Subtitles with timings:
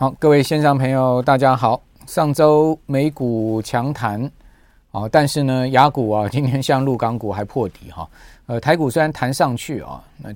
[0.00, 1.82] 好，各位线上朋友，大家好。
[2.06, 4.22] 上周美股强弹，
[4.92, 8.08] 啊，但是呢，雅股啊，今天像陆港股还破底哈。
[8.46, 10.32] 呃，台股虽然弹上去啊，那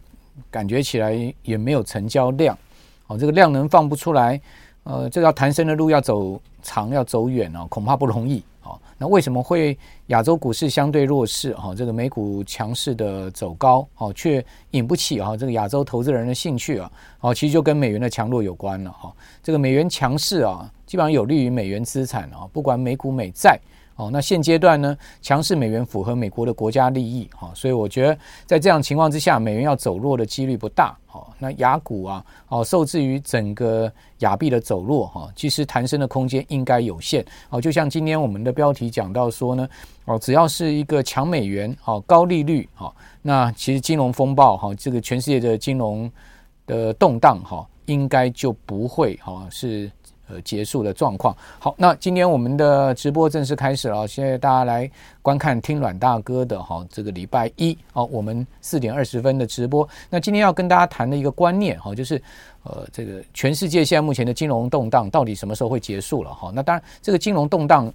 [0.50, 2.58] 感觉起来也没有成交量，
[3.06, 4.40] 哦，这个量能放不出来，
[4.82, 8.42] 呃，这条弹升的路要走长，要走远哦，恐怕不容易。
[8.62, 9.76] 好那为什么会
[10.06, 11.52] 亚洲股市相对弱势？
[11.54, 16.90] 哈，这个美股强势的走高，哦，却引不起哈这个亚洲投资人的兴趣啊，
[17.20, 19.12] 哦，其实就跟美元的强弱有关了哈。
[19.42, 23.60] 这个美元强势啊，基本上有利于美元资产啊，不管美股美债。
[24.02, 39.68] 哦，那现阶段呢，强势美元符合美国的国家利益，哈，所以我觉得在这样情况之下，美元要走弱的几率不大，哦，那亚股啊，哦，受制于整个亚币的走弱，哈，其实弹升的空间应该有限，哦，就像今天我们的标题讲到说呢，
[40.06, 42.92] 哦，只要是一个强美元，哦，高利率，哦，
[43.22, 46.10] 那其实金融风暴，哈，这个全世界的金融
[46.66, 49.88] 的动荡，哈，应该就不会，哈，是。
[50.32, 51.36] 呃，结束的状况。
[51.58, 54.08] 好，那今天我们的直播正式开始了。
[54.08, 59.86] 现在大家来观看听阮大哥的哈，这个礼拜一哦，我们四点二十分的直播。
[60.08, 62.20] 那今天要跟大家谈的一个观念哈，就是
[62.62, 66.50] 呃，这个全世界现在目前的金融动荡到底什么时候会结束了哈？
[66.54, 67.92] 那当然，这个金融动荡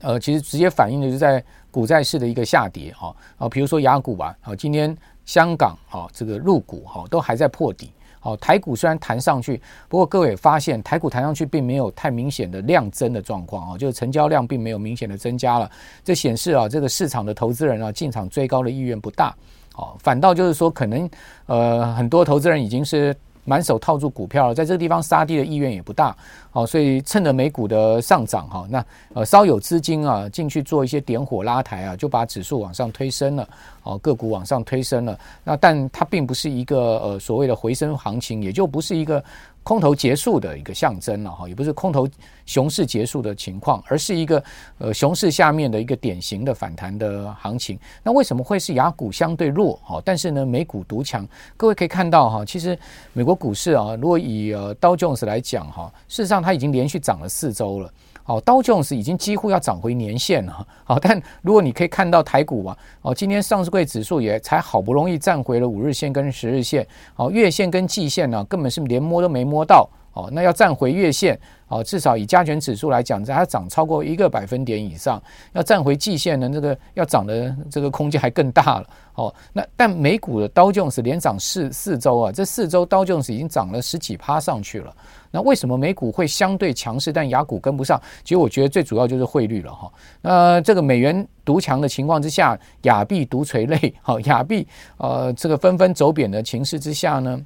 [0.00, 4.96] 呃，其实直接反映的就是在股债市的一个下跌哈啊，比如说雅股吧，啊，今天
[5.26, 7.90] 香港啊，这个入股哈都还在破底。
[8.22, 15.68] 好，台股虽然弹上去，不过各位也发现台股弹上去并没有太明显的量增的状况啊，就是成交量并没有明显的增加了，
[16.04, 19.34] 这显示啊，这个市场的投资人啊进场追高的意愿不大，
[19.74, 21.10] 哦，反倒就是说可能
[21.46, 23.12] 呃很多投资人已经是。
[23.44, 26.16] 满手套住股票，在这个地方杀跌的意愿也不大，
[26.50, 28.84] 好，所以趁着美股的上涨哈，那
[29.14, 33.48] 呃稍有资金啊进去做一些点火拉抬啊，就把指数往上推升了，
[33.82, 39.22] 哦，个股往上推升了，那但它并不是一个呃所谓的回升行情，也就不是一个。
[39.62, 42.08] 空头结束的一个象征了哈，也不是空头
[42.46, 44.42] 熊市结束的情况，而是一个
[44.78, 47.78] 呃熊市下面的一个典型的反弹的行情。
[48.02, 50.02] 那为什么会是雅股相对弱哈？
[50.04, 51.26] 但是呢，美股独强。
[51.56, 52.76] 各位可以看到哈，其实
[53.12, 57.92] 美国股市啊，如果以呃道琼斯来讲哈，事实上它已经连续涨了四周了。
[58.32, 60.66] 哦，道琼斯已经几乎要涨回年线了。
[60.84, 69.86] 好，但如果你可以看到台股啊，哦，今天上市柜指数也才好不容易站回了五日线跟十日线，哦，月线跟季线呢，根本是连摸都没摸到。
[70.14, 71.38] 哦，那要站回月线，
[71.68, 75.22] 哦，至少以加权指数来讲，它涨超过一个百分点以上，
[75.54, 78.86] 要站回季线呢，这个要涨的这个空间还更大了。
[79.14, 84.94] 哦，那但美股的道琼斯连涨四四周啊，这四周道琼斯已经涨了十几趴上去了。
[85.32, 88.00] 那为什么美股会相对强势，但雅股跟不上？
[88.22, 89.92] 其实我觉得最主要就是汇率了哈。
[90.20, 94.64] 那这个美元独强的情况之下，亚币独垂泪， 好，亚币
[94.98, 97.40] 呃这个纷纷走贬的情势之下呢，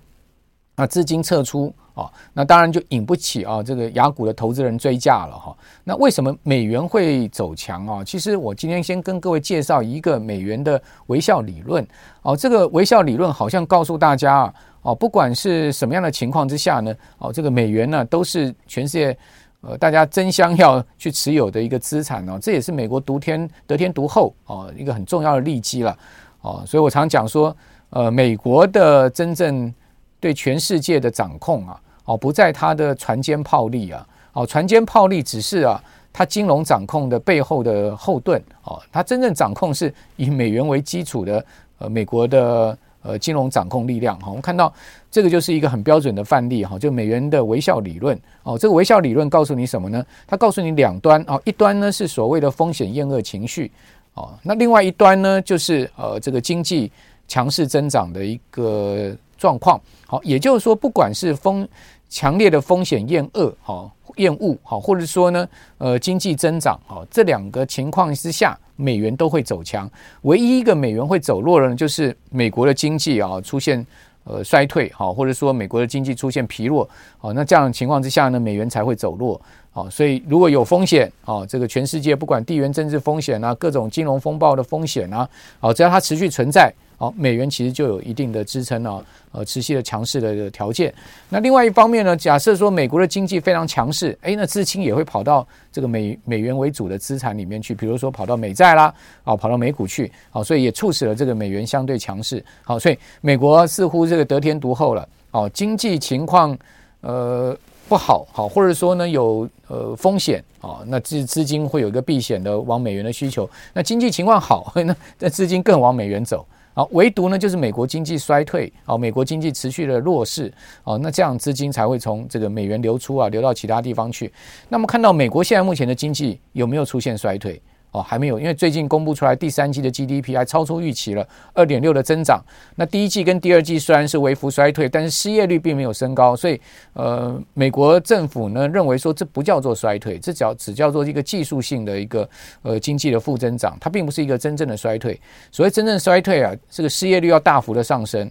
[0.75, 1.73] 那资金撤出。
[1.97, 5.57] 哦，那当然就引不起啊，这个雅股的投资人追价了哈。
[5.83, 8.05] 那为什么美元会走强啊？
[8.05, 11.83] 其实我今天先跟各位介绍一个美元的微笑理论。
[12.21, 14.55] 哦，这个微笑理论好像告诉大家啊，
[14.87, 19.19] 哦，不管是什么样的情况之下呢，哦，这个美元呢都是全世界
[19.61, 22.39] 呃大家争相要去持有的一个资产哦。
[22.41, 25.99] 这也是美国独天得天独厚哦一个很重要的利基了。
[26.43, 27.55] 哦，所以我常讲说，
[27.91, 29.75] 呃，美国的真正
[30.21, 31.81] 对全世界的掌控啊。
[32.05, 35.83] 哦，不在它的船坚炮利啊，哦，船坚炮利只是啊，
[36.13, 41.45] 它金融掌控的背后的后盾哦，它真正掌控是以美元为基础的
[41.79, 44.73] 呃美国的呃金融掌控力量哈，我们看到
[45.11, 50.05] 这个就是一个很标准的范例哈，就美元的微笑理论哦，这个微笑理论告诉你什么呢？
[50.27, 53.71] 它告诉你两端哦，一端呢是所谓的风险厌恶情绪
[54.15, 56.91] 哦，那另外一端呢就是呃这个经济
[57.29, 61.67] 强势增长的一个状况，好，也就是说不管是风
[62.09, 69.91] 强烈的风险厌恶，好厌恶，好，或者说呢，呃，经济增长，好，这两个情况之下，美元都会走强。
[70.23, 73.85] 唯一一个美元会走弱的呢，就是美国的经济啊出现
[74.25, 79.41] 呃衰退，好，或者说美国的经济出现疲弱，好，那这样的情况之下呢，美元才会走弱，
[79.71, 85.29] 好，所以如果有风险，啊，这个全世界不管地缘政治风险啊，各种金融风暴的风险啊，
[85.59, 86.73] 好，只要它持续存在。
[86.99, 90.93] 好，美元其实就有一定的支撑啊，呃，持续的强势的条件。
[91.29, 98.95] 那另外一方面呢，假设说美国的经济非常强势，诶，那资金也会跑到这个美美元为主的资产里面去，比如说跑到美债啦，
[99.25, 102.43] 啊，跑到美股去，好，所以也促使了这个美元相对强势。
[102.63, 105.07] 好，所以美国似乎这个得天独厚了。
[105.33, 106.57] 哦，经济情况
[107.03, 107.55] 呃
[107.91, 113.47] 不好，好，或者说呢有呃风险啊，那资资金会有一个避险的往美元的需求。
[113.75, 116.47] 那经济情况好， 那那资金更往美元走。
[116.77, 120.53] 啊，唯独呢就是美国经济衰退，啊，美国经济持续的弱势，
[120.85, 124.31] 啊，那这样资金才会从这个美元流出啊，流到其他地方去。
[124.69, 127.59] 那么看到美国现在目前的经济有没有出现衰退？
[127.97, 132.45] 哦，还没有，因为最近公布出来第三季的 GDP 还超出预期了，二点六的增长。
[132.75, 136.61] 那第一季跟第二季虽然是微幅衰退，但是失业率并没有升高，所以
[136.93, 142.29] 呃，美国政府呢认为说这不叫做衰退，这叫只叫做一个技术性的一个
[142.61, 145.19] 呃经济的负增长，它并不是一个真正的衰退。
[145.51, 148.31] 所谓真正衰退啊，这个失业率要大幅的上升。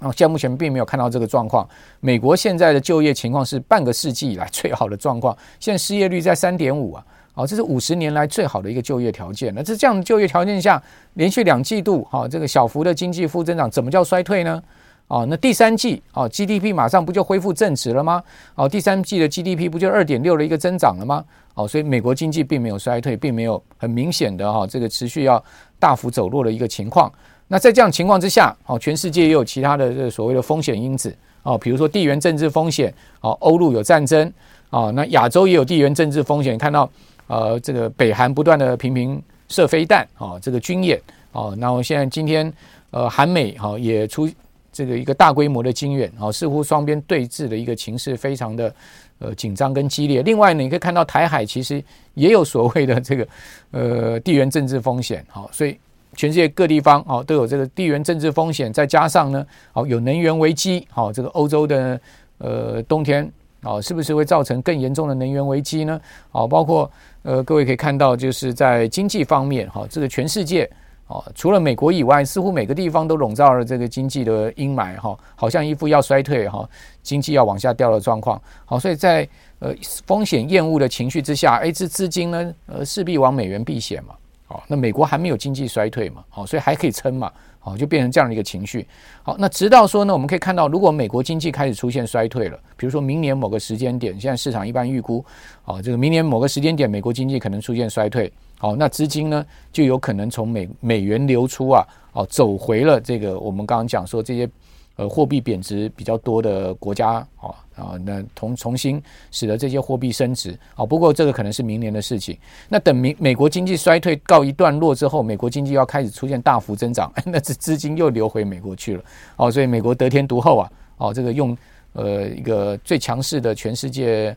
[0.00, 1.68] 哦，现在目前并没有看到这个状况。
[2.00, 7.06] 美国现在的就业情况是半个世纪以来最好的状况，现在失业率在三点五啊。
[7.34, 9.52] 好，这是五十年来最好的一个就业条件。
[9.54, 10.80] 那这这样就业条件下，
[11.14, 14.62] 连续两季度，哈，这个小幅的经济负增长，怎么叫衰退呢？
[15.08, 18.22] 哦，那第三季，哦，GDP 马上不就恢复正值了吗？
[18.54, 21.24] 哦，第三季的 GDP 不就二点六的一个增长了吗？
[21.54, 25.42] 哦，所以美国经济并没有衰退，并没有很明显的哈这个持续要
[25.78, 27.10] 大幅走弱的一个情况。
[27.48, 32.92] 那在这样情况之下，哦，全世界也有其他的这个所谓的风险因子，哦，比如说地缘政治风险，
[33.22, 34.32] 哦，欧陆有战争，
[34.70, 36.88] 哦，那亚洲也有地缘政治风险，看到。
[37.28, 41.00] 呃，这个北韩不断的频频射飞弹，啊，这个军演，
[41.32, 42.52] 啊，那我现在今天，
[42.90, 44.28] 呃，韩美哈也出
[44.70, 48.74] 这个一个大规模的军演，啊，似乎双边对峙的一个情势非常的
[49.18, 50.22] 呃紧张跟激烈。
[50.22, 51.82] 另外呢，你可以看到台海其实
[52.14, 53.28] 也有所谓的这个
[53.70, 55.78] 呃地缘政治风险，好，所以
[56.16, 61.98] 全世界各地方啊都有这个地缘政治风险，再加上呢，好有能源危机，好，这个欧洲的
[62.38, 63.30] 呃冬天。
[63.62, 66.00] 哦，是不是会造成更严重的能源危机呢？
[66.32, 66.90] 哦，包括
[67.22, 70.68] 呃，各位可以看到，就是在经济方面，哈，这个全世界
[71.06, 76.68] 哦，除了美国以外，似乎每个地方都笼罩了这个经济的阴霾，哈，好像一副要衰退，哈，
[77.02, 78.40] 经济要往下掉的状况。
[78.64, 79.28] 好，所以在
[79.60, 79.72] 呃
[80.06, 84.14] 风险厌恶的情绪之下，哎，这资金呢，呃，势必往美元避险嘛。
[84.46, 86.24] 好，那美国还没有经济衰退嘛？
[86.28, 87.30] 好，所以还可以撑嘛。
[87.62, 88.86] 好，就变成这样的一个情绪。
[89.22, 95.24] 好，那直到说呢，我们可以看到，如果美国经济开始出现衰退了，比如说明年某个时间点，现在市场一般预估，
[95.62, 98.30] 好，这个明年某个时间点，美国经济可能出现衰退。
[98.58, 104.48] 好，那资金呢，就有可能从美美元流出啊，哦，走回了这个我们刚刚讲说这些。
[104.96, 112.36] 呃，货币贬值比较多的国家，啊啊，那重重新使得这些货币升值，啊，不过这个可能是明年的事情。
[112.68, 119.04] 那等美美国经济衰退告一段落之后，美国经济要开始出现大幅增长， 那这资金又流回美国去了，
[119.36, 121.56] 哦，所以美国得天独厚啊，哦，这个用
[121.94, 124.36] 呃一个最强势的全世界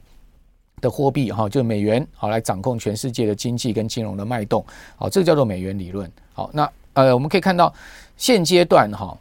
[0.82, 4.66] 的货币哈，就美元，好来掌控全世界的经济跟金融的脉动，
[4.96, 6.10] 好，这个叫做美元理论。
[6.34, 7.74] 好，那呃我们可以看到
[8.18, 9.18] 现阶段哈。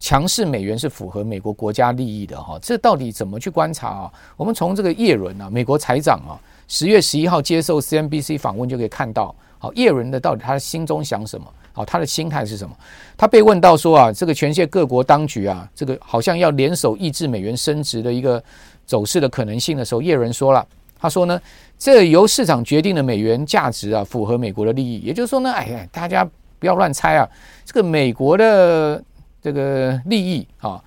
[0.00, 4.12] 强势美元是符合美国国家利益的哈，这到底怎么去观察啊？
[4.36, 11.46] 我们从这个叶伦啊，美国财长啊，十月十一号接受 CNBC 访问就可以看到，好，叶伦的到底他心中想什么？
[11.72, 12.74] 好，他的心态是什么？
[13.16, 18.42] 他被问到说啊，这个全世界各国当局啊，这个好像要联手抑制美元升值的一个
[18.86, 20.64] 走势的可能性的时候，叶伦说了，
[20.96, 21.40] 他说呢，
[21.76, 25.00] 这由市场决定的美元价值啊，符合美国的利益。
[25.00, 26.24] 也就是说呢，哎呀，大家
[26.60, 27.28] 不要乱猜啊，
[27.64, 29.02] 这个美国的。
[29.42, 30.82] 这个利益啊，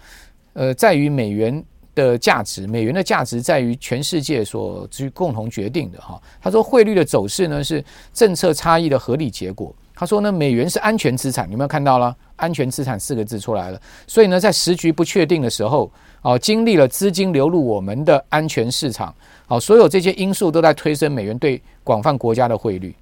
[0.53, 1.63] 呃，在于美元
[1.95, 6.21] 的价值，美元的价值在于全世界所去共同决定的哈。
[6.41, 7.83] 他说汇率的走势呢是
[8.13, 9.73] 政策差异的合理结果。
[9.93, 12.15] 他说呢，美元是安全资产，有没有看到了？
[12.35, 13.79] 安全资产四个字出来了。
[14.07, 19.13] 所以呢，在时局不确定的时候，啊，经历了资金流入我们的安全市场，
[19.45, 22.95] 好，所有这些因素都在推升美元对广泛国家的汇率。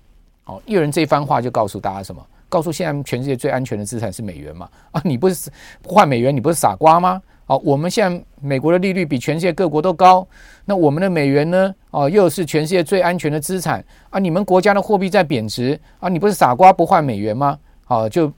[0.43, 2.21] 好，一人这番话就告诉大家什么？
[2.49, 4.67] 告诉现在全世界最安全的资产是美元嘛？
[4.91, 5.49] 啊，你不是
[5.85, 7.21] 换美元，你不是傻瓜吗？
[7.45, 10.27] 啊，我们现在美国的利率比全世界各国都高，
[10.65, 11.73] 那我们的美元呢？
[11.91, 14.19] 啊，又是全世界最安全的资产啊！
[14.19, 17.57] 你们国家的货币在贬值啊，你不是傻瓜不换美元吗？
[17.85, 18.31] 啊，就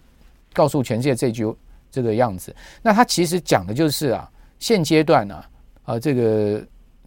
[0.53, 1.51] 告诉全世界这句
[1.89, 2.55] 这个样子。
[2.81, 5.43] 那他其实讲的就是啊，现阶段呢，
[5.83, 6.61] 啊，这个。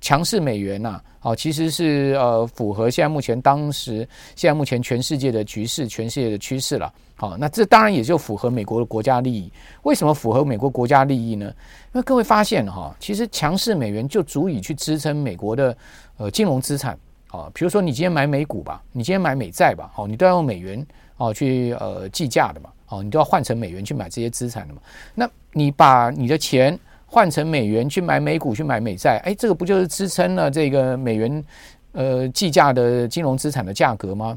[0.04, 4.06] 强势美元呐，好，其实是呃符合现在目前当时
[4.36, 6.92] 现在目前全世界的局势、全世界的趋势了。
[7.16, 9.50] 好，那这当然也就符合美国的国家利益。
[9.82, 11.46] 为什么符合美国国家利益呢？
[11.46, 15.74] 因为各位发现哈，其实强势美元就足以去支撑美国的
[16.18, 16.98] 呃金融资产。
[17.28, 24.82] 啊，比如说你今天买美股吧，你今天买美债吧，好，你都要用美元哦去呃计价的嘛，哦，你都要换成美元去买这些资产的嘛。
[25.14, 26.78] 那你把你的钱。
[27.14, 31.44] 换成美元去买美股，去买美债，哎，这个不就是支撑了这个美元
[31.92, 34.36] 呃计价的金融资产的价格吗？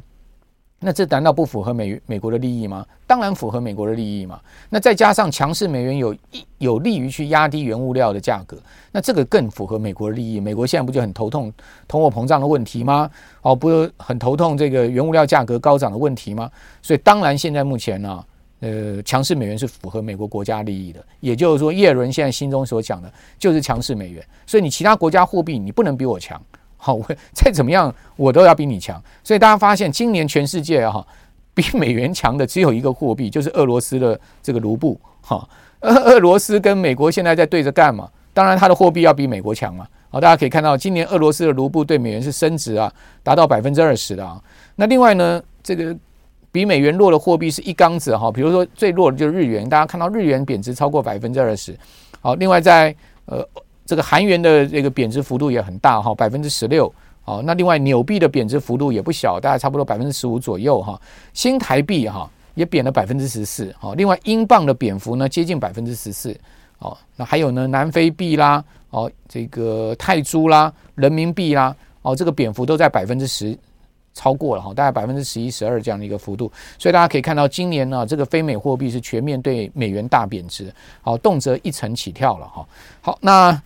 [0.80, 2.86] 那这难道不符合美美国的利益吗？
[3.08, 4.40] 当然符合美国的利益嘛。
[4.70, 6.16] 那再加上强势美元有
[6.60, 8.56] 有利于去压低原物料的价格，
[8.92, 10.40] 那这个更符合美国的利益。
[10.40, 11.52] 美国现在不就很头痛
[11.88, 13.10] 通货膨胀的问题吗？
[13.42, 16.48] 哦，不很头痛这个原物料价格高涨的问题吗？
[16.84, 18.24] 所以当然现在目前呢、
[18.60, 24.26] 呃，强势美元是符合美国国家利益的，也就是说，耶伦现在心中所讲的就是强势美元。
[24.48, 26.42] 所以你其他国家货币你不能比我强，
[26.76, 29.00] 好，我再怎么样我都要比你强。
[29.24, 31.06] 所以大家发现今年全世界哈
[31.54, 35.00] 比美元强的只有一个货币，就是俄罗斯的这个卢布。
[35.22, 35.48] 哈，
[35.82, 38.10] 俄 俄罗斯跟美国现在在对着干嘛？
[38.34, 39.86] 当然它的货币要比美国强嘛。
[40.10, 44.42] 好，大家可以看到今年俄罗斯的卢布对美元是升值啊，达到百分之二十的啊。
[44.76, 45.96] 那另外呢，这个。
[46.58, 51.78] 比美元弱的货币是一缸子哈，比如说最弱的就是日元，大家看到日元贬值超过百分之二十。
[52.20, 52.96] 好，另外在
[53.26, 53.48] 呃
[53.86, 56.92] 这个韩元的这个贬值幅度也很大哈，百分之十六。
[57.22, 61.00] 好，那另外纽币的贬值幅度也不小，大概差不多百分之十五左右哈。
[61.32, 63.72] 新台币哈也贬了百分之十四。
[63.78, 66.36] 好，另外英镑的贬幅呢接近百分之十四。
[66.80, 73.56] 好，那还有呢南非币啦，哦这个泰铢啦，人民币啦，哦这个贬幅都在百分之十。
[74.18, 82.68] 超过了哈，大概百分之十一、十二这样的一个幅度，所以大家可以看到，今年呢，这个非美货币是全面对美元大贬值，好，动辄一成起跳了哈。
[83.00, 83.62] 好，那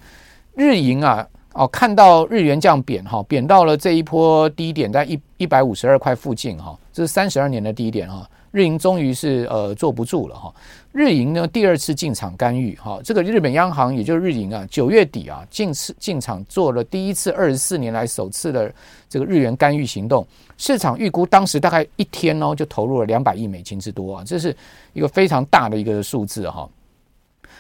[0.55, 8.27] 日银啊，哦，看到日元这样贬哈，贬到了这一波低点在一一百五十二块附近哈，这是三十二年的低点哈。
[8.51, 10.53] 日银终于是呃坐不住了哈，
[10.91, 18.70] 日银呢第二次进场干预哈，这个日本央行也就是日银啊，九月底啊进次进场做了第一次二十四年来首次的
[19.08, 20.27] 这个日元干预行动，
[20.58, 24.53] 市场预估当时大概一天哦就投入了两百亿美金之多啊，这是
[24.91, 26.67] 一个非常大的一个数字哈。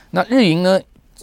[0.09, 0.77] 那日银呢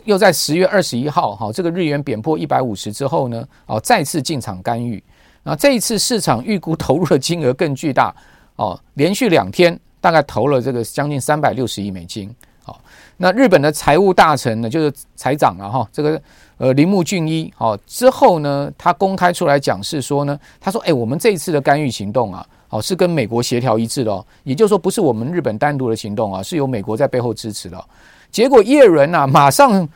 [0.04, 5.02] 又在十月二十一号哈，这个日元贬破一百五十之后呢，哦再次进场干预，
[5.42, 8.16] 那这一次市场预估投入的金额更巨大。
[8.58, 12.28] 哦，连续两天大概投了这个将近三百六十亿美金。
[12.62, 12.76] 好、哦，
[13.16, 16.20] 那日本的财务大臣呢，就是财长了哈，这个
[16.58, 17.52] 呃铃木俊一。
[17.56, 27.82] 好、哦，之后呢，他公开出来讲是说呢，他说，哎，我们这一次的干预行动啊，哦，是跟美国协调一致的哦，也就是说，不是我们日本单独的行动啊，是由美国在背后支持的。
[28.30, 29.88] 结果叶伦啊，马上。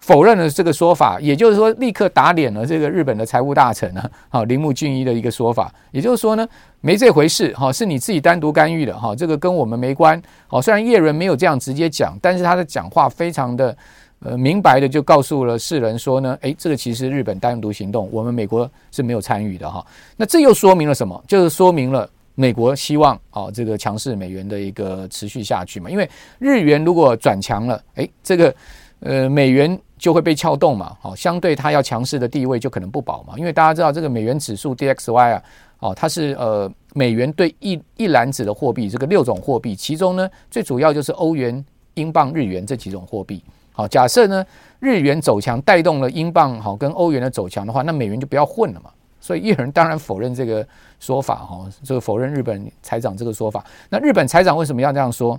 [0.00, 6.48] 否认了这个说法，也就是说，立刻打脸了这个日本的财务大臣呢， 好，铃木俊一的一个说法，也就是说呢，
[6.80, 13.76] 没这回事，哈，是你自己单独干预的，哈，这个跟我们没关，好，虽然叶伦没有这样直接讲，但是他的讲话非常的
[14.20, 19.84] 呃明白的就告诉了世人说呢，诶，这个其实日本单独行动，我们美国是没有参与的，哈，
[20.16, 21.22] 那这又说明了什么？
[21.28, 28.54] 就是说明了美国希望啊这个强势美元的一个持续下去嘛，因为日元如果转强了，诶，这个
[29.00, 29.80] 呃美元。
[30.00, 35.42] 就会被撬动嘛，好，相对它要强势的地位就可能不保嘛，因为大家知道这个美元指数 DXY 啊，
[35.80, 43.44] 哦，它是呃美元对一一篮子的货币，这个六种货币，其中呢最主要就是欧元、英镑、日元这几种货币。
[43.72, 44.42] 好，假设呢
[44.78, 48.88] 日元走强带动了英镑好跟欧元的走强的话，那美元就不要混了嘛。
[49.20, 50.66] 所以叶人当然否认这个
[50.98, 53.62] 说法哈，这个否认日本财长这个说法。
[53.90, 55.38] 那日本财长为什么要这样说？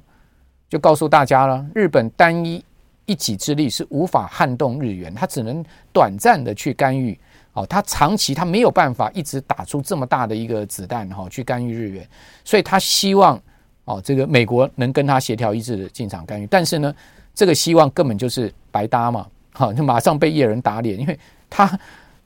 [0.69, 2.63] 就告诉大家了，日本单一。
[3.11, 7.19] 一己之力是无法撼动日元，他只能短暂的去干预，
[7.51, 12.07] 哦，他长期他没有办法一直打出这么大的一个子弹哈，去干预日元，
[12.45, 13.37] 所以他希望
[13.83, 16.95] 哦，这个美国能跟他协调一致的进场干预，但是呢，
[17.35, 21.77] 这个希望根本就是白搭嘛，好，就马上被叶人打脸，因为他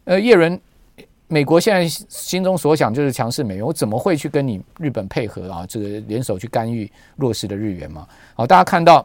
[0.04, 0.62] 呃叶人，
[1.28, 5.66] 美国现在心中所想就是强势美元，我怎么会去跟你日本配合啊？
[5.68, 8.08] 这个联手去干预弱势的日元嘛？
[8.36, 9.04] 好，大家看到。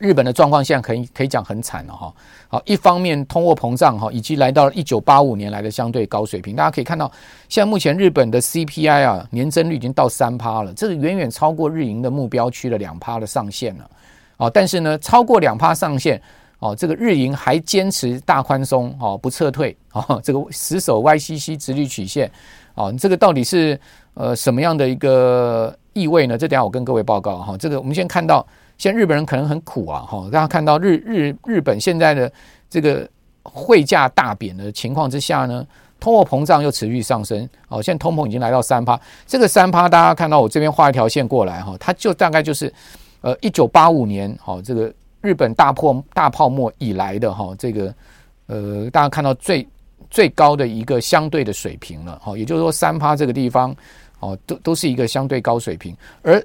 [0.00, 2.12] 日本的状况现在可以可以讲很惨了哈，
[2.48, 7.12] 好，一方面通货膨胀哈，以及来到了一九八五年来的相对高水平，大家可以看到，
[7.50, 13.90] 现在目前日本的 CPI 啊年增率已经到三趴了，这是远远超过日银的目标区的两趴的上限了，
[14.38, 16.20] 哦，但是呢，超过两趴上限，
[16.60, 22.30] 哦，这个日银还坚持大宽松，哦，不撤退，哦，这个死守 YCC 直率曲线，
[22.74, 23.78] 哦，这个到底是
[24.14, 26.38] 呃什么样的一个意味呢？
[26.38, 28.46] 这等下我跟各位报告哈，这个我们先看到。
[28.80, 30.26] 现在日本人可能很苦啊，哈！
[30.32, 32.32] 大家看到日日日本现在的
[32.70, 33.06] 这个
[33.42, 35.66] 汇价大贬的情况之下呢，
[36.00, 38.98] 通货膨胀又持续上升，哦，现在通膨已经来到三趴。
[39.26, 42.72] 这个三趴，大家看到我这边画一条线过来哈，它就大概就是
[43.20, 47.94] 呃一九八五年，哈，这个日本大破大泡沫以来的哈，这个
[48.46, 49.68] 呃大家看到最
[50.08, 53.76] 最高的一个相对的水平了，哈，也就是说三趴这个地方，
[54.20, 56.42] 哦，都都是一个相对高水平，而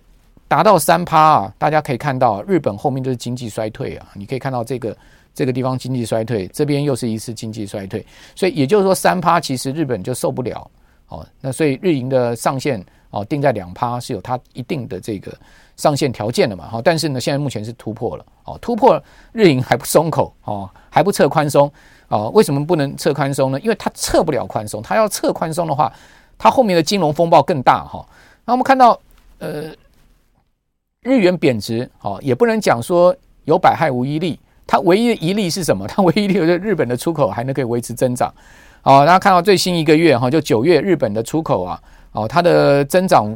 [0.47, 4.07] 达到三趴啊，大家可以看到，日本后面就是经济衰退啊。
[4.13, 4.95] 你可以看到这个
[5.33, 10.69] 这个地方经济衰退，这边又是一次经济衰退，所以也就是说三趴其实日本就受不了
[11.07, 11.25] 哦。
[11.41, 15.35] 那所以日银的上限哦定在两趴是有它一定的这个
[15.77, 16.67] 上限条件的嘛。
[16.69, 21.69] 好，但是呢现在目前是突破了哦，突破日银还不松口哦，还不撤宽松
[22.07, 22.29] 哦。
[22.35, 23.59] 为什么不能撤宽松呢？
[23.61, 25.91] 因为它撤不了宽松，它要撤宽松的话，
[26.37, 28.07] 它后面的金融风暴更大哈。
[28.45, 28.99] 那我们看到
[29.39, 29.73] 呃。
[31.05, 34.39] 日元贬值，哦，也不能讲说有百害无一利。
[34.67, 35.85] 它唯一的一利是什么？
[35.87, 38.33] 它唯一的就是日本的出口还能可以维持增长。
[38.81, 41.79] 好，大家看到最新一个月哈，就九月日本的出口啊，
[42.11, 43.31] 哦，它的增长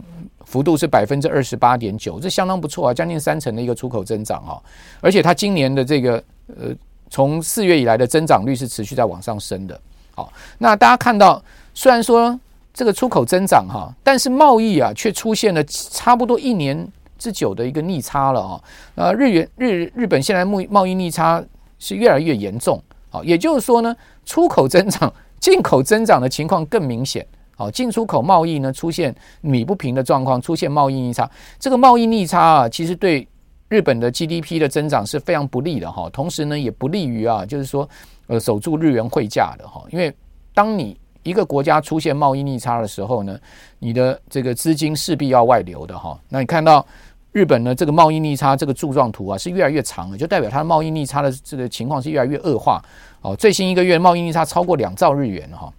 [0.45, 4.57] 幅度是百分之二十八点九，这相当不错啊，将近三成的一个出口增长啊。
[4.99, 6.73] 而且它今年的这个呃，
[7.11, 9.79] 从四月以来的增长率是持续在往上升的。
[10.15, 11.39] 好，那大家看到，
[11.75, 12.39] 虽然说
[12.73, 16.88] 这个出口增长哈，但是贸易啊却出现了差不多一年
[17.19, 18.63] 之久的一个逆差了啊。
[18.95, 21.43] 呃，日元日日本现在贸贸易逆差
[21.77, 22.81] 是越来越严重。
[23.11, 27.25] 啊，也就是说呢，出口增长、进口增长的情况更明显。
[27.55, 31.27] 好，进出口贸易呢出现米不平的状况，出现贸易逆差。
[31.57, 33.27] 这个贸易逆差啊，其实对
[33.67, 36.07] 日本的 GDP 的增长是非常不利的哈。
[36.11, 37.89] 同时呢，也不利于啊，就是说
[38.27, 39.83] 呃守住日元汇价的哈。
[39.89, 40.15] 因为
[40.53, 43.35] 当你一个国家出现贸易逆差的时候呢，
[43.79, 46.15] 你的这个资金势必要外流的哈。
[46.29, 46.85] 那你看到
[47.31, 52.81] 日本呢这个贸易逆差这个柱状图啊是越来越长了，就代表它的贸易逆差的这个情况是越来越恶化。
[53.21, 55.71] 哦，最新一个月贸易逆差超过两兆日元哈。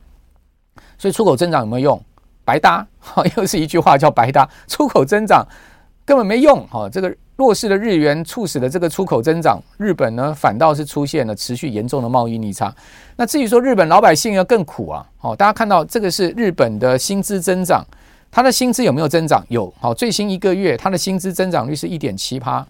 [0.99, 2.03] 所以出口增长有没有用？
[2.45, 4.49] 白搭，好，又是一句话叫白搭。
[4.67, 5.47] 出口增长
[6.05, 12.75] 根本没用，哈，这个弱势的日元促使的这个出口增长，日本呢反倒是出现了持续严重的贸易逆差。
[13.17, 17.85] 那至于说日本老百姓要更苦啊，好，大家看到这个是日本的薪资增长，
[18.31, 19.45] 它的薪资有没有增长？
[19.49, 22.67] 有，好，最新一个月它的薪资增长率是一点七趴，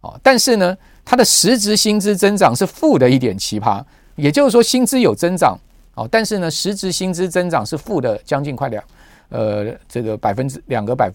[0.00, 3.84] 哦，但是呢，它的实质薪资增长是负的一点七趴，
[4.16, 5.58] 也就是说薪资有增长。
[5.94, 8.84] 哦，但是呢，实质薪资增长是负的，将近快两，
[9.30, 11.10] 呃，这个百分之两个百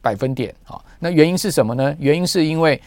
[0.00, 0.80] 百分点啊。
[0.98, 1.94] 那原因是什么呢？
[1.98, 2.80] 原因是因为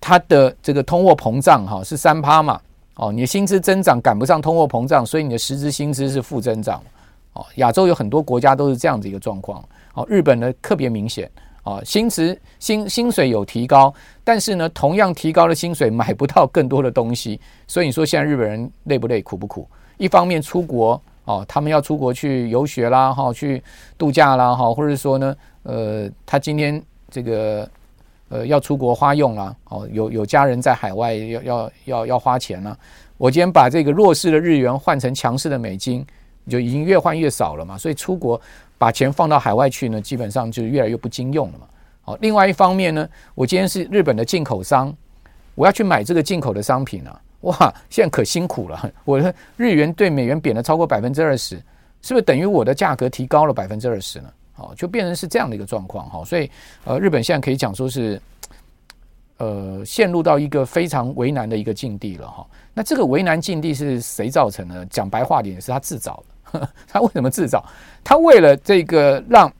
[0.00, 2.58] 它的这个通货膨胀哈是三趴嘛。
[2.94, 6.82] 哦，你的薪资增长赶不上通货膨胀，所以你的实质薪资是负增长。
[7.34, 9.62] 哦，亚洲有很多国家都是这样子一个状况。
[10.08, 11.30] 日本呢特别明显。
[11.62, 13.92] 啊，薪资薪薪水有提高，
[14.24, 17.38] 但是呢，同样提高的薪水买不到更多的东西。
[17.66, 19.68] 所以你说现在日本人累不累，苦不苦？
[19.98, 23.62] 一方面出国哦，他们要出国去游学啦，哈，去
[23.98, 27.68] 度假啦，哈，或者说呢，呃，他今天这个
[28.30, 32.76] 呃要出国花用啦，哦，有有家人在海外要要要要花钱了。
[33.18, 36.04] 我今天把这个弱势的日元换成强势的美金，
[36.48, 37.76] 就已经越换越少了嘛。
[37.76, 38.40] 所以出国
[38.80, 41.66] 把钱放到海外去呢，基本上就越来越不经用了嘛。
[42.00, 44.90] 好，另外一方面呢，我今天是日本的进口商，
[45.54, 47.20] 我要去买这个进口的商品啊。
[47.42, 47.54] 哇，
[47.90, 48.90] 现在可辛苦了！
[49.04, 51.56] 我的日元对美元贬了超过百分之二十，
[52.00, 54.32] 是不是等于我的价格提高了百分之二十呢？
[54.54, 56.24] 好，就变成是这样的一个状况哈。
[56.24, 56.50] 所以
[56.84, 58.18] 呃，日本现在可以讲说是
[59.36, 62.46] 呃陷入到一个非常为难的一个境地了哈。
[62.72, 64.86] 那这个为难境地是谁造成的？
[64.86, 66.24] 讲白话点，是他自找的。
[66.88, 67.64] 他为什么自找？
[68.02, 69.52] 他为了这个让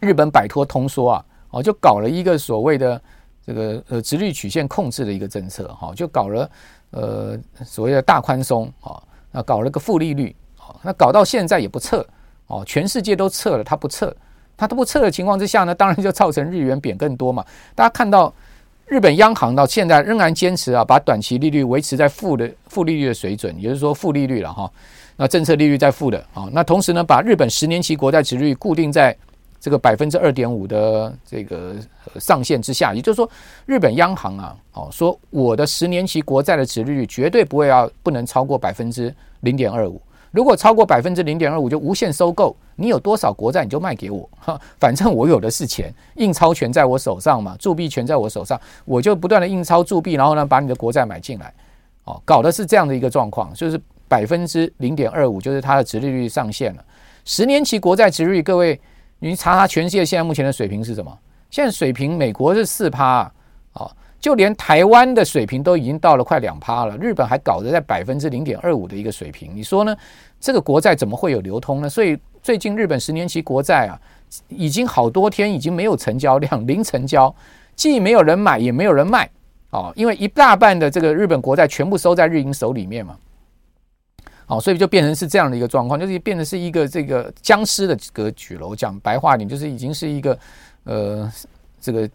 [0.00, 3.00] 日本摆脱通缩啊，哦，就搞了一个所谓的
[3.46, 6.50] 这个呃直率曲线控制的一个政策哈，就搞了。
[6.90, 8.96] 呃，所谓的大宽松啊，
[9.30, 12.02] 那搞了个负利率啊，那搞到现在也不撤
[12.46, 14.10] 哦，全世界都撤了，他不撤，
[14.56, 17.44] 他都不撤的情况之下呢，当然就造成日元贬更多嘛。
[17.74, 18.32] 大家看到
[18.86, 24.72] 日本央行到现在仍然坚持啊，把短期利率维持在负的负利率的水准，也就是说负利率了哈。
[25.18, 29.14] 那政策利率在负的啊，那同时呢，把日本十年期国债殖率固定在。
[29.60, 31.74] 这个百分之二点五的这个
[32.20, 33.28] 上限之下，也就是说，
[33.66, 40.00] 日本央行啊，哦，说我的十年期国债的殖率绝对不会要不能超过百分之零点二五。
[40.30, 51.52] 如果超过百分之零点二五，就无限收购，你有多少国债你就卖给我，哈，反正我有的是钱，印钞权在我手上嘛，铸币权在我手上，我就不断的印钞铸币，然后呢，把你的国债买进来，
[52.04, 56.84] 哦，搞的是这样的一个状况，就是百分之零点二五就是它的殖利率上限了。
[57.24, 58.80] 十年期国债殖利率，各位。
[59.20, 61.12] 你查查全世界现在目前的水平是什么？
[61.50, 63.32] 现在水平，美国是四趴啊，
[63.72, 63.90] 哦，
[64.20, 66.96] 就连台湾的水平都已经到了快两趴了。
[66.98, 69.92] 日本还搞得在百分之零点二五的一个水平，你说呢？
[70.38, 71.88] 这个国债怎么会有流通呢？
[71.88, 73.98] 所以最近日本十年期国债啊，
[74.46, 77.34] 已经好多天已经没有成交量，零成交，
[77.74, 79.28] 既没有人买也没有人卖
[79.70, 83.16] 哦，因为一大半的这个日本国债全部收在日银手里面嘛。
[84.48, 88.66] 好，所以就变成是这样的一个状况，就是变成是一个这个僵尸的格局了。
[88.66, 90.38] 我讲白话点，就是已经是一个
[90.84, 91.30] 呃，
[91.78, 92.06] 这个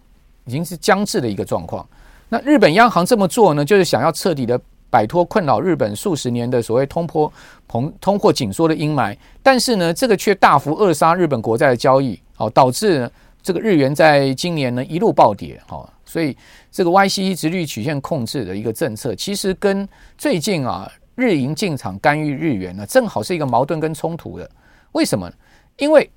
[0.45, 1.87] 已经是僵滞的一个状况。
[2.29, 7.31] 那日本央行这么做呢，就是想要彻底的摆脱困扰日本数十年的所谓通货
[7.69, 9.15] 膨通货紧缩的阴霾。
[9.43, 13.07] 但是呢，这个却大幅扼杀日本国债的交易，好，导致
[13.43, 15.61] 这个日元在今年呢一路暴跌。
[15.67, 16.35] 好，所以
[16.71, 20.91] 这个 YCE 直率曲线控制的一个政策，其实跟最近啊。
[21.15, 24.49] 日银进场干预日元呢，正好是一个矛盾跟冲突的。
[24.93, 25.31] 为什么？
[25.77, 26.09] 因为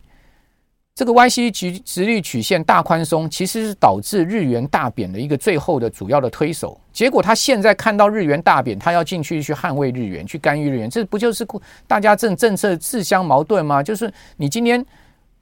[0.95, 6.81] 这个 YCC 殖利率曲线大宽松，其实是导致日元大贬的一个最后的主要的推手。
[6.93, 11.47] 结果他现在看到日元大贬，他要进去去捍卫日元，去干预日元，这不就是
[11.87, 13.83] 大家政政策自相矛盾吗？
[13.83, 14.83] 就是你今天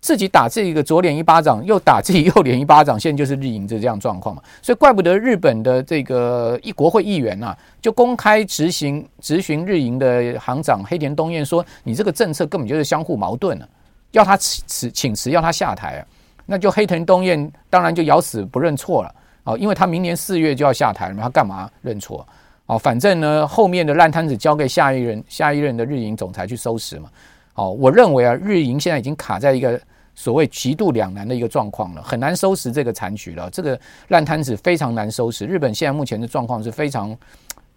[0.04, 4.42] 自己打自己一个左脸一巴掌，又打自己右脸一巴掌，现在就是日银这这样状况嘛。
[4.60, 13.66] 所以怪不得日本的这个一国会议员呐、啊，就公开执行质询日银的行长黑田东彦说：“你这个政策根本就是相互矛盾了。”
[14.12, 16.06] 要他辞辞请辞，要他下台啊，
[16.44, 19.14] 那就黑田东彦当然就咬死不认错了
[19.44, 22.26] 啊，因为他明年四月就要下台了嘛，他干嘛认错
[22.66, 22.76] 啊？
[22.76, 27.08] 反正呢，后面的烂摊子交给下一任下一任的日银总裁去收拾嘛。
[27.54, 29.80] 哦，我认为啊，日银现在已经卡在一个
[30.14, 33.48] 所谓极度两难的一个状况了，很难收拾这个残局了。
[33.50, 35.44] 这个烂摊子非常难收拾。
[35.46, 37.16] 日本现在目前的状况是非常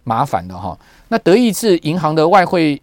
[0.04, 0.78] 麻烦的哈。
[1.08, 2.80] 那德意志银行的外汇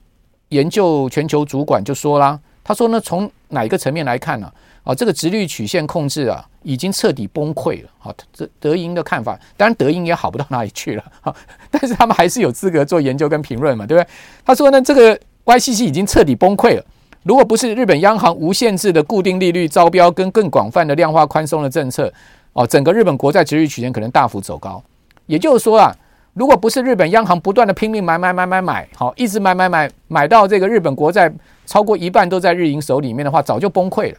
[0.49, 2.39] 研究全球主管就说啦。
[2.67, 4.51] 他说呢，从哪一个层面来看呢？
[4.83, 7.89] 啊，这个殖利率曲线控制啊，已经彻底崩溃了。
[7.99, 11.03] 好，这德银的看法，当然德银也好不到哪里去了。
[11.21, 11.35] 哈，
[11.69, 14.09] 但是他们还是有资格做研究跟评论嘛，对不对？
[14.43, 15.15] 他说呢，这个
[15.45, 16.83] YCC 已经彻底崩溃了。
[17.25, 22.13] 如果不是日本央行无限制的固定利率招标跟更广泛的量化宽松的政策，
[22.53, 24.81] 哦，整个日本国债殖率曲线可能大幅走高。
[25.25, 25.93] 也就是说啊。
[26.35, 31.31] 如果不是日本央行不断的拼命买买买买买，好，一直买买买买到这个日本国债
[31.65, 34.17] 超过一半都在日银手里面的话，早就崩溃了。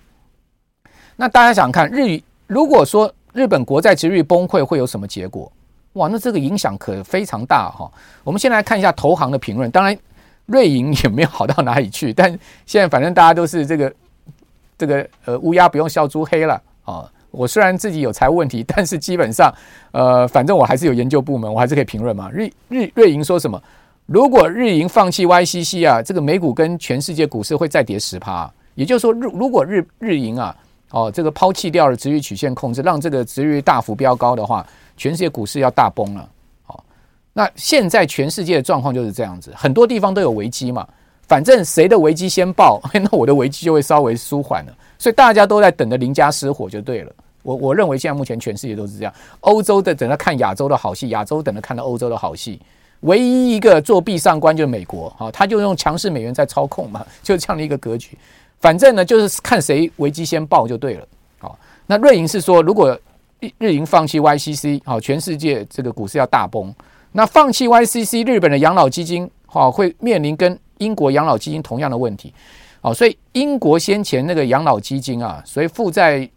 [1.16, 5.52] 那大家想看日语，如果说日本国债殖率崩溃会有什么结果？
[5.92, 7.86] 哇，那这个影响可非常大哈。
[8.24, 9.94] 我们先来看一下投行的评论，当然
[10.46, 12.30] 瑞银也没有好到哪里去，但
[12.64, 13.92] 现在反正大家都是这个
[14.78, 17.10] 这个呃乌鸦不用笑猪黑了啊。
[17.32, 19.52] 我虽然自己有财务问题，但是基本上，
[19.92, 22.30] 呃，反正我还是有研究部门，我还是可以评论嘛。
[22.32, 23.62] 日日瑞银说什么？
[24.06, 28.50] 如果日银放弃 YCC 啊，这个美股跟全世界股市会再跌十趴。
[28.74, 30.56] 也就是说，日如果日日银啊，
[30.90, 34.64] 哦，这个抛弃掉了殖利率曲线控制，让这个殖利率大幅飙高的话，
[34.96, 36.26] 全世界股市要大崩了。
[37.38, 40.88] 那现在全世界的状况就是这样子，很多地方都有危机嘛。
[41.28, 44.72] 反正谁的危机先爆， 那我的危机就会稍微舒缓了。
[44.98, 47.12] 所以大家都在等着邻家失火就对了。
[47.42, 52.58] 我我认为现在目前全世界都是这样，欧洲的等着看亚洲的好戏，亚洲等着看到欧洲的好戏。
[53.00, 58.16] 唯一一个作壁上观就是美国，啊，他就用强势美元在操控嘛， 就这样的一个格局。
[58.60, 61.06] 反正呢，就是看谁危机先爆就对了。
[61.38, 62.98] 好，那瑞银是说，如果
[63.40, 66.74] 日日银放弃 YCC，好，全世界这个股市要大崩。
[67.16, 72.32] 那放弃 YCC，日本的养老基金，哈，会面临跟英国养老基金同样的问题。
[72.82, 76.28] 好，所以英国先前那个养老基金啊，所以负债。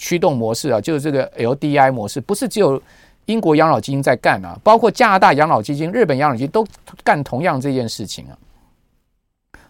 [0.00, 2.80] 驱动模式啊，就是这个 LDI 模式，不是只有
[3.24, 6.64] 英国养老基金在干啊，包括加拿大养老基金、日本养老基金都
[7.02, 8.38] 干同样这件事情啊。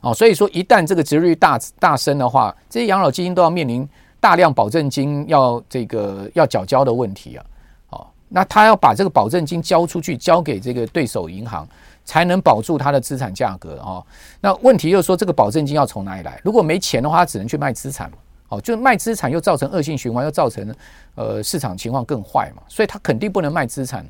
[0.03, 3.89] 哦，所以说一旦这个值率大大升的话，这些养老基金都要面临
[4.21, 7.43] 大量保证金要这个要缴交的问题啊。
[8.29, 11.67] 那他要把这个保证金交出去，交给这个对手银行，
[12.05, 14.03] 才能保住他的资产价格啊。
[14.41, 16.41] 那问题就是说，这个保证金要从哪里来？
[16.45, 18.11] 如果没钱的话，他只能去卖资产。
[18.51, 20.75] 哦，就卖资产又造成恶性循环，又造成
[21.17, 24.03] 呃市场情况更坏嘛，所以他肯定不能卖资产。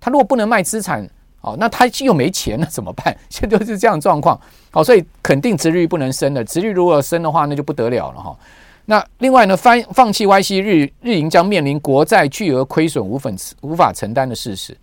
[0.00, 1.08] 他如果不能卖资产，
[1.42, 3.16] 哦，那他又没钱了怎么办？
[3.30, 4.36] 现在就是这样状况。
[4.72, 8.36] 好，所以肯定殖利率不能升的，殖利率如果升的话，那就不得了了哈。
[8.86, 14.76] 那另外呢，放放弃 YC 日日银将面临国债巨额亏损无粉无法承担的事实。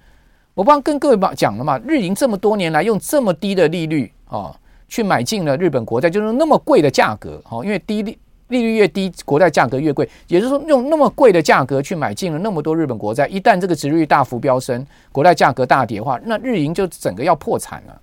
[0.53, 4.55] 我刚刚跟各位讲了嘛，日银这么多年来用这么低的利率啊
[4.87, 8.17] 去买进了日本国债，就是那么贵的价格，哈，因为低利。
[8.47, 10.05] 利率越低，国债价格越贵。
[10.27, 18.01] 也就是说，用那么贵的价格去买进了那么多日本国债，一旦这个殖利率大幅飙升，国债价格大跌的话，那日银就整个要破产了。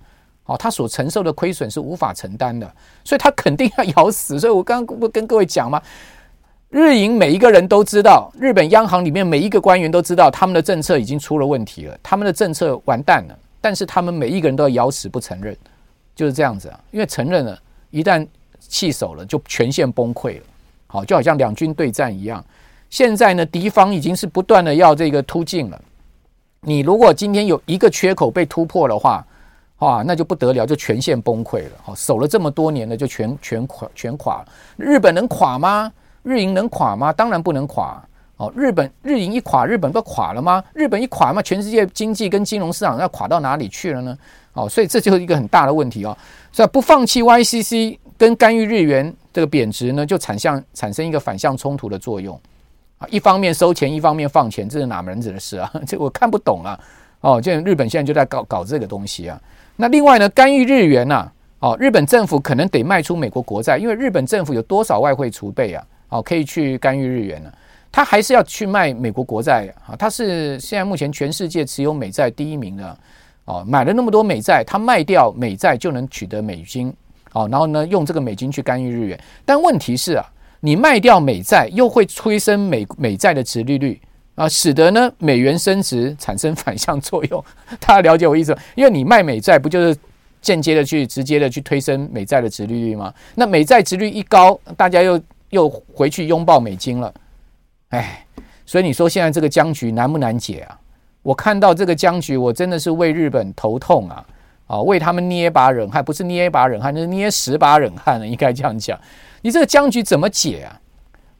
[0.49, 2.67] 哦，他所承受的亏损是无法承担的，
[3.03, 4.39] 所以他肯定要咬死。
[4.39, 5.79] 所以我刚刚不跟各位讲嘛，
[6.69, 13.39] 日银每一个人都知道，日本央行里面每一个官员都知道，他们的政策已经出了问题了，他们的政策完蛋了。
[13.61, 15.55] 但是他们每一个人都要咬死不承认，
[16.15, 17.59] 就是这样子啊，因为承认了，
[17.91, 18.25] 一旦
[18.59, 20.43] 弃守了，就全线崩溃了。
[20.87, 22.43] 好，就好像两军对战一样。
[22.89, 25.79] 现在呢，敌方已经是不断的要这个突进了。
[26.61, 29.25] 你如果今天有一个缺口被突破的话，
[29.79, 31.71] 啊，那就不得了，就全线崩溃了。
[31.81, 34.45] 好，守了这么多年了，就全全垮全垮。
[34.77, 35.91] 日本能垮吗？
[36.21, 37.11] 日银能垮吗？
[37.11, 37.99] 当然不能垮。
[38.37, 40.63] 哦，日本日银一垮，日本不垮了吗？
[40.73, 44.17] 日本一垮嘛，全世界经济跟金融市场要垮到哪里去了呢？
[44.53, 46.15] 哦，所以这就是一个很大的问题哦。
[46.51, 47.97] 所以不放弃 YCC。
[48.19, 52.37] 跟干预日元这个贬值呢，就产向产生一个反向冲突的作用
[52.97, 53.07] 啊！
[53.09, 55.71] 一方面收钱，一方面放钱，这是哪门子的事啊？
[55.87, 56.77] 这我看不懂啊！
[57.21, 59.41] 哦，这日本现在就在搞搞这个东西啊。
[59.81, 65.81] 那另外呢，干预日元呐，哦，日本政府可能得卖出美国国债，因为日本政府有多少外汇储备啊？
[66.09, 67.53] 哦，可以去干预日元了。
[67.89, 72.97] 他还是要去卖美国国债啊，他是现在目前全世界持有美债第一名的
[73.45, 76.93] 哦，买了那么多美债，他卖掉美债就能取得美金
[77.31, 79.17] 哦，然后呢，用这个美金去干预日元。
[79.45, 80.25] 但问题是啊，
[80.59, 84.01] 你卖掉美债又会催生美美债的殖利率
[84.39, 87.43] 啊，使得呢美元升值产生反向作用。
[87.77, 88.61] 大家了解我意思吗？
[88.73, 89.93] 因为你卖美债不就是
[90.41, 93.13] 间接的去直接的去推升美债的殖利率吗？
[93.35, 97.13] 那美债殖率一高，大家又又回去拥抱美金了。
[97.89, 98.25] 哎，
[98.65, 100.79] 所以你说现在这个僵局难不难解啊？
[101.21, 104.25] 我看到这个僵局，我真的是为日本头痛啊！
[104.67, 108.97] 啊，为他们捏一把冷汗，不是捏一把冷汗，就是捏十把冷汗了，应该这样讲。
[109.41, 110.79] 你这个僵局怎么解啊？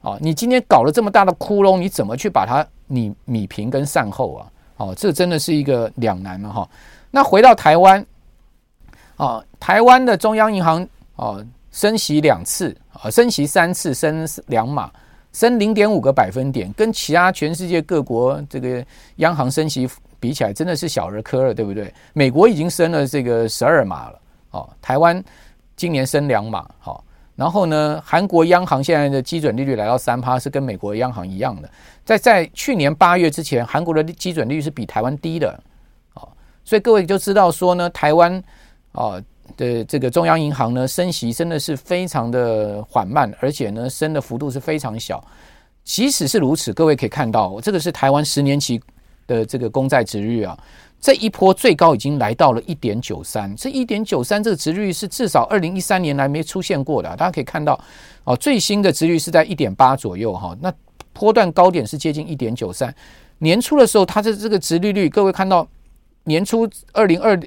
[0.02, 4.52] 啊，你今天搞了这么大的窟窿，你怎么去把它弭弭平跟善后啊？
[4.76, 6.68] 哦，这真的是一个两难了哈。
[7.10, 8.04] 那回到台湾，
[9.16, 10.86] 啊，台湾的中央银行
[11.16, 11.36] 啊，
[11.70, 14.90] 升息两次啊，升息三次，升两码。
[15.32, 18.84] 升零点五个百分点，跟其他全世界各国这个
[19.18, 21.94] 央行升息比起来，真的是小儿科了，对不对？
[22.14, 24.18] 美国已经升了这个十二码了，
[24.50, 25.22] 哦，台湾
[25.76, 27.04] 今年升两码，好，
[27.40, 31.70] 然后呢，韩国央行现在的基准利率来到三趴，是跟美国央行一样的。
[32.04, 35.58] 在在去年八月之前，韩国的基准利率是比台湾低的，
[36.16, 36.28] 哦，
[36.62, 38.42] 所以各位就知道说呢，台湾，
[38.92, 39.22] 哦。
[39.56, 45.22] 的这个中央银行呢，升息真的是非常的缓慢，而且呢，升的幅度是非常小。
[45.82, 48.80] 即使是如此，各位可以看到，这个是台湾十年期
[49.26, 50.56] 的这个公债殖率啊，
[51.00, 53.54] 这一波最高已经来到了一点九三。
[53.56, 57.08] 这一点九三这个值率是至少二零一三年来没出现过的。
[57.16, 57.78] 大家可以看到，
[58.24, 60.56] 哦，最新的值率是在一点八左右哈。
[60.60, 60.72] 那
[61.12, 62.94] 波段高点是接近一点九三。
[63.38, 65.66] 年初的时候，它的这个值利率，各位看到
[66.24, 67.40] 年初二零二。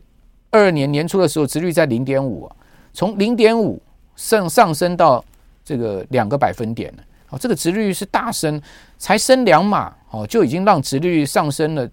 [0.55, 2.47] 二年年初的时候，值率在零点五，
[2.93, 3.81] 从零点五
[4.15, 5.25] 上上升到
[5.65, 6.93] 这个两个百分点。
[7.29, 8.61] 哦，这个值率是大升，
[8.99, 11.89] 才升两码，哦，就已经让值率上升了，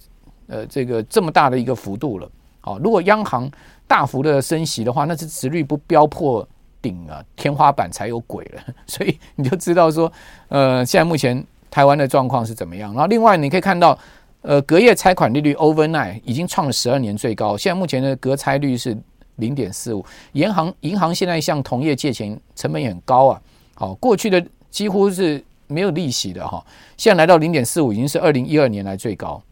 [0.50, 2.28] 呃，这个这么大的一个幅度了。
[2.64, 3.50] 哦，如果央行
[3.86, 6.46] 大幅的升息的话，那是殖率不飙破
[6.82, 8.62] 顶啊，天花板才有鬼了。
[8.86, 10.12] 所以你就知道说，
[10.48, 12.92] 呃，现在目前台湾的状况是怎么样。
[12.92, 13.96] 然后另外你可以看到。
[14.42, 18.96] 呃，隔夜拆款利率 overnight 已经创了十二年最高，现在目前的隔拆率是
[19.36, 20.02] 零点四五。
[20.32, 23.42] 银行银行现在向同业借钱成本也很高啊，
[23.74, 26.64] 好，过去的几乎是没有利息的哈，
[26.96, 29.42] 现在来到零点四五，已经是二零一二年来最高，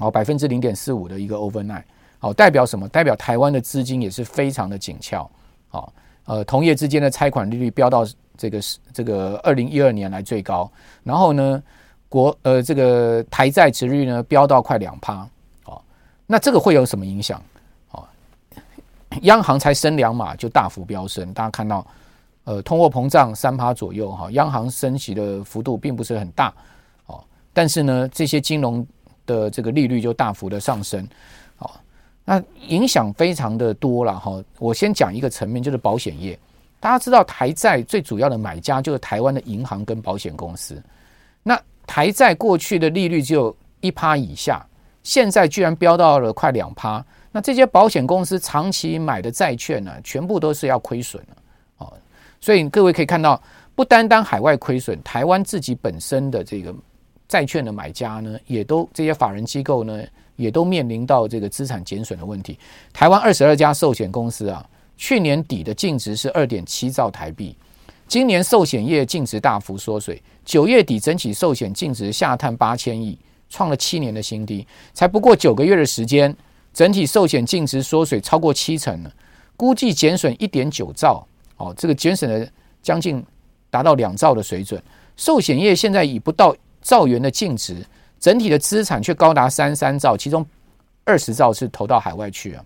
[0.00, 1.84] 好，百分之零点四五的一个 overnight，
[2.18, 2.88] 好，代表什么？
[2.88, 5.30] 代表台湾的资金也是非常的紧俏，
[5.68, 5.92] 好，
[6.24, 8.04] 呃，同业之间的拆款利率飙到
[8.36, 8.60] 这个
[8.94, 10.70] 这个二零一二年来最高，
[11.04, 11.62] 然后呢？
[12.08, 15.24] 国呃，这个台债殖率呢飙到快两趴，
[15.66, 15.80] 哦，
[16.26, 17.40] 那这个会有什么影响？
[17.92, 18.02] 哦，
[19.22, 21.86] 央行才升两码就大幅飙升，大家看到，
[22.42, 26.52] 呃，通货膨胀三趴左右哈，央行升息的幅度并不是很大，
[27.06, 28.84] 哦，但是呢，这些金融
[29.30, 31.06] 的这个利率就大幅的上升，
[31.58, 31.70] 哦，
[32.24, 34.42] 那影响非常的多了哈。
[34.58, 36.38] 我先讲一个层面，就是保险业，
[36.80, 40.82] 大家知道台债最主要的买家就是台湾的银行跟保险公司，
[41.42, 41.60] 那。
[41.86, 44.64] 台债过去的利率只有一趴以下，
[45.02, 47.04] 现在居然飙到了快两趴。
[47.32, 51.36] 那这些保险公司长期买的债券呢，全部都是要亏损了
[51.78, 51.92] 哦。
[52.40, 53.42] 所以各位可以看到，
[53.74, 56.72] 不单单海外亏损，台湾自己本身的这个
[57.30, 60.02] 债券的买家呢，也都这些法人机构呢，
[60.34, 62.58] 也都面临到这个资产减损的问题。
[62.92, 67.56] 台湾二十二家寿险公司啊，去年底的净值是二点七兆台币。
[68.08, 73.16] 今年寿险业净值大幅缩水，九月底整体寿险净值下探八千亿，
[73.48, 74.66] 创了七年的新低。
[74.92, 76.36] 才不过九个月的时间，
[76.74, 79.12] 整体寿险净值缩水超过七成了，
[79.56, 81.24] 估计减损一点九兆。
[81.58, 82.50] 哦，这个减损的
[82.82, 83.24] 将近
[83.70, 84.82] 达到两兆的水准。
[85.16, 87.84] 寿险业现在以不到兆元的净值，
[88.18, 90.46] 整体的资产却高达三三兆，其中
[91.04, 92.64] 二十兆是投到海外去啊。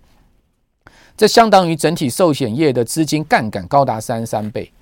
[1.16, 4.72] 这相当于整体寿险业的资金杠杆高达三三倍。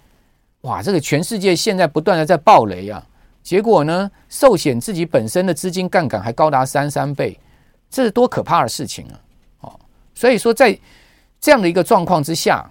[0.63, 3.05] 哇，这个全世界现在不断的在爆雷啊！
[3.43, 7.39] 结果呢，寿险自己本身的资金杠杆还高达三三倍，
[7.91, 9.19] 这是多可怕的事情啊！
[9.63, 9.81] 哦，
[10.15, 10.79] 所以说在
[11.41, 12.71] 这样的一个状况之下，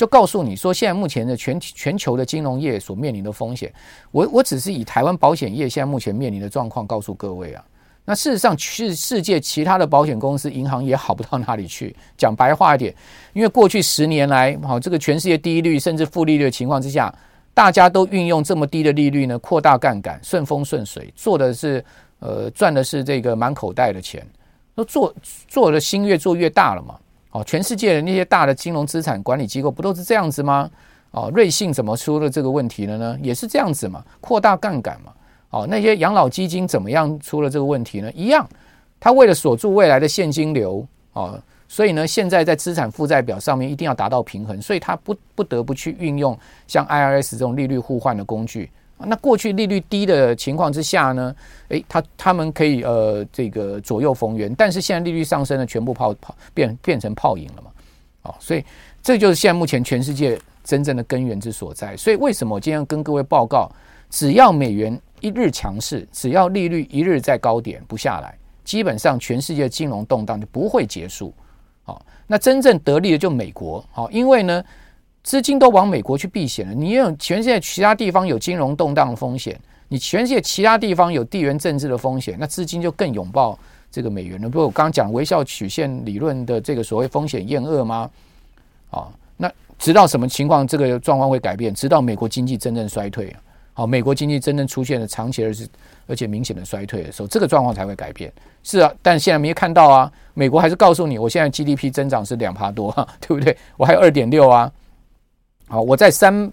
[0.00, 3.70] 就告诉你说，现在目前的全全球的金融业所面临的风险，
[4.10, 7.62] 我我只是以台湾保险业现在目前面临的状况告诉各位啊。
[8.06, 11.94] 那事实上，世世界其他的保险公司、银行也好不到哪里去。
[12.16, 12.94] 讲白话一点，
[13.34, 17.14] 因为过去十年来，好这个全世界低利率甚至负利率的情况之下，
[17.52, 21.84] 大家都运用这么低的利率呢，扩大杠杆，顺风顺水，做的是
[22.20, 24.26] 呃赚的是这个满口袋的钱，
[24.74, 25.14] 都做
[25.46, 26.98] 做的心越做越大了嘛。
[27.32, 30.68] 哦，全世界的那些大的金融资产管理机构不都是这样子吗？
[31.12, 33.18] 哦，瑞信怎么出了这个问题了呢？
[33.22, 35.12] 也是这样子嘛，扩大杠杆嘛。
[35.50, 38.10] 哦，那些养老基金怎么样出了这个问题呢？
[38.12, 38.48] 一样，
[39.00, 46.38] 他为了锁住未来的现金流，哦，所以呢，现在在资产负债表上面一定要达到平衡，所以他不不得不去运用
[46.68, 48.70] 像 IRS 这种利率互换的工具。
[49.06, 51.34] 那过去利率低的情况之下呢，
[51.68, 57.70] 诶，他他们可以呃这个左右逢源，但是现在利率上升了，全部泡泡变变成泡影了嘛，
[58.22, 58.64] 哦，所以
[59.02, 61.96] 这就是现在目前全世界真正的根源之所在。
[61.96, 63.70] 所以为什么我今天要跟各位报告，
[64.10, 71.32] 只要美元一日强势，只要利率一日在高点不下来，基本上全世界金融动荡就不会结束。
[71.84, 74.62] 好，那真正得利的就美国，好，因为呢。
[75.22, 83.58] 资金都往美国去避险了，你有全世界其他地方有金融动荡风险，你全世界其他地方有地缘政治的风险，那资金就更拥抱
[83.90, 84.48] 这个美元了。
[84.48, 88.10] 不过我刚刚讲微笑曲线理论的这个所谓风险厌恶吗？
[88.90, 91.74] 啊，那直到什么情况这个状况会改变？
[91.74, 93.34] 直到美国经济真正衰退，
[93.74, 95.68] 好，美国经济真正出现了长期而是
[96.06, 98.32] 而且明显的衰退的时候，这个状况才会改变。
[98.62, 103.56] 是啊，但现在没看到啊，美国还是告诉你，我现在 GDP 增长是两趴多，对不对？
[103.76, 104.70] 我还有二点六啊。
[105.70, 106.50] 好，我在三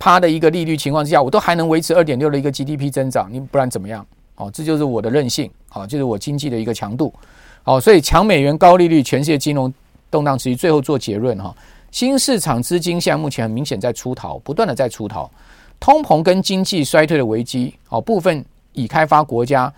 [0.00, 4.04] 趴的一个利率情况之下，我都还能维持二点六的一个 GDP 增长，你不然怎么样？
[4.34, 7.14] 好，这就是我的韧性，好，就是我经济的一个强度。
[7.62, 9.72] 好，所以强美元、高利率、全世界金融
[10.10, 10.56] 动荡持续。
[10.56, 11.54] 最后做结论哈，
[11.92, 15.30] 新市场资金现在目前很明显在出逃，不断的在出逃。
[15.78, 19.72] 通膨跟经济衰退的危机，好，部分已开发国家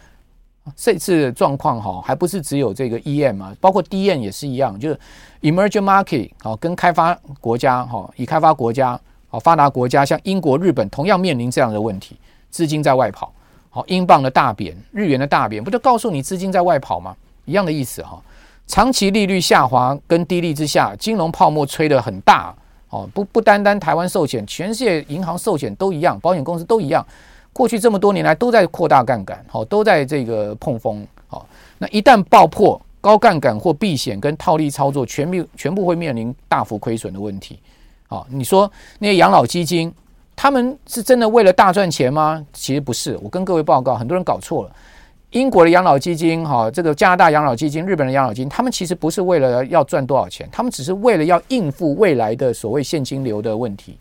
[0.77, 4.99] 这次状况哈，还不是只有这个 EM 啊，包括 DM 也是一样，就是。
[5.43, 8.99] Emerging market 好，跟开发国家哈，已开发国家
[9.29, 12.17] 好，发达国家像英国、日本同样面临这样的问题，
[12.49, 13.31] 资金在外跑，
[13.69, 17.15] 好，英镑的大贬，日元的大贬，不就告诉你资金在外跑吗？
[17.45, 18.19] 一样的意思哈。
[18.67, 22.55] 长期利率下滑跟低利之下，金融泡沫吹得很大
[22.89, 27.07] 哦，不不单单台湾寿险，全世界银行寿险都一样，保险公司都一样，
[27.55, 32.79] 过去这么多年来都在扩大杠杆，好，都在这个碰风，好，那一旦爆破。
[33.05, 37.59] 高杠杆或避险跟套利操作，全部全部会面临大幅亏损的问题。
[38.09, 39.93] 好，你说那些养老基金，
[40.35, 42.43] 他们是真的为了大赚钱吗？
[42.55, 43.15] 其实不是。
[43.23, 44.71] 我跟各位报告，很多人搞错了。
[45.33, 53.99] 英国的养老基金，哈，这个加拿大养老基金，日本的养老金，他们其实不是为了要赚多少钱，他们只是为了要应付未来的所谓现金流的问题。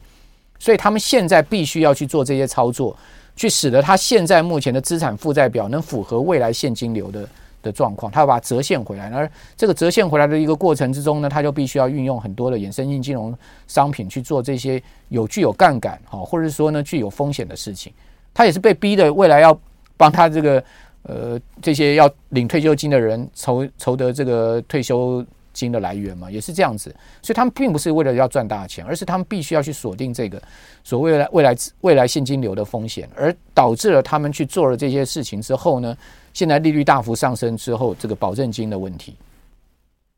[0.58, 2.96] 所以他们现在必须要去做这些操作，
[3.36, 7.28] 去使得他现在目前的资产负债表能符合未来现金流的。
[7.64, 13.34] 的状况，他要把它折现回来，而这个折现回来的一个过程之中呢，他就必须要运用很多的衍生性金融
[13.68, 17.94] 商品去做这些有具有杠杆哈，或者是说呢具有风险的事情。
[18.34, 19.58] 他也是被逼的，未来要
[19.96, 20.62] 帮他这个
[21.04, 26.94] 呃这些要领退休金的人筹筹得这个退休金的来源嘛，也是这样子。
[27.22, 30.42] 所以他们并不是为了要赚大钱，而是他们必须要去锁定这个
[30.84, 35.96] 所谓的未来未来现金流的风险，而导致了他们去做了这些事情之后呢。
[36.34, 39.16] 现在利率大幅上升之后，这个保证金的问题，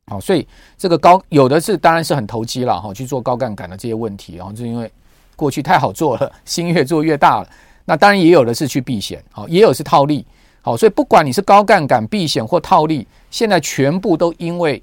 [0.07, 4.89] 好，所以这个高有的是当然是很投机了哈，去做高杠杆的这些问题，然后就因为
[5.35, 7.49] 过去太好做了， 心越做越大了。
[7.83, 10.25] 那当然也有的是去避险，好，也有是套利，
[10.61, 14.81] 好，所以不管你是高杠杆避险或套利，现在全部都因为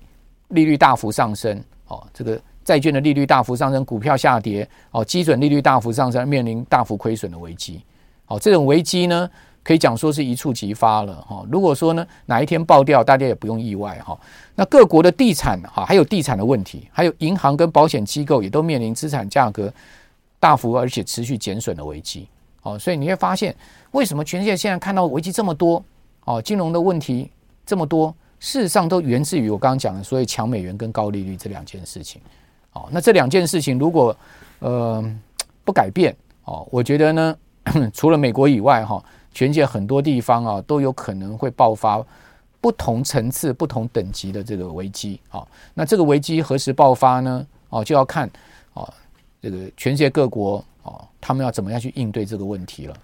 [0.53, 7.83] 利率大幅上升，哦，这个债券的利率大幅上升，股票下跌，哦，基准利率大幅上升，面临大幅亏损的危机，
[8.25, 9.29] 好，这种危机呢，
[9.65, 11.45] 可以讲说是一触即发了哈。
[11.51, 14.19] 如果说呢哪一天爆掉，大家也不用意外哈。
[14.55, 19.73] 那各国的地产哈，还有地产的问题，还有银行跟保险机构也都面临资产价格
[20.39, 22.29] 大幅而且持续减损的危机。
[22.63, 23.55] 哦，所以你会发现
[23.91, 25.83] 为什么全世界现在看到危机这么多
[26.25, 27.29] 哦，金融的问题
[27.67, 32.21] 这么多，事实上都源自于我刚刚讲的所谓强美元跟高利率这两件事情。
[32.73, 34.15] 哦，那这两件事情如果
[34.59, 35.03] 呃
[35.65, 37.37] 不改变哦，我觉得呢，
[37.95, 39.03] 除了美国以外哈。
[39.35, 42.05] 全世界很多地方啊，都有可能会爆发
[42.61, 45.43] 不同层次、不同等级的这个危机啊。
[45.73, 47.47] 那这个危机何时爆发呢？
[47.71, 48.31] 哦，就要看
[48.75, 48.87] 哦，
[49.41, 52.95] 这个全世界各国哦，他们要怎么样去应对这个问题了。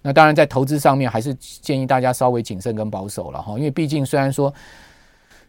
[0.00, 3.54] 那当然在投资上面，还是建议大家稍微谨慎跟保守了哈。
[3.58, 4.52] 因为毕竟虽然说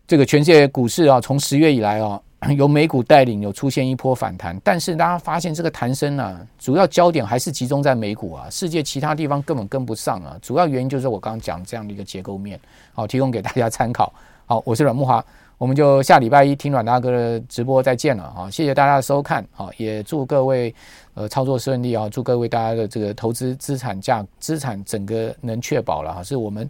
[0.07, 2.21] 这个全世界股市啊，从十月以来啊。
[2.57, 10.37] 由美股带领有出现一波反弹，但是大家发现这个弹升呢、主要焦点还是集中在美股啊，世界其他地方根本跟不上啊。
[10.41, 12.59] 主要原因就是我刚刚讲这样的一个结构面，
[12.91, 14.11] 好，提供给大家参考。
[14.45, 15.23] 好，我是阮慕华，
[15.57, 18.49] 我们就下礼拜一听阮大哥的直播再见了啊！
[18.51, 20.75] 谢谢大家的收看，好，也祝各位
[21.13, 26.69] 呃操作顺利啊，祝各位大家的这个投资资产价资产整个能确保了哈，是我们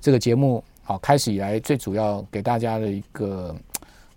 [0.00, 3.54] 这个节目好开始以来最主要给大家的一个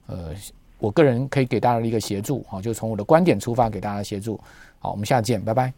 [0.07, 0.33] 呃。
[0.79, 4.39] 我个人可以给大家的一个协助，好，就从我的观点出发给大家协助。
[4.77, 5.73] 好，我们下次见，拜拜。